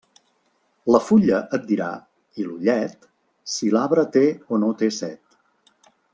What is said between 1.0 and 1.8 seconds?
fulla et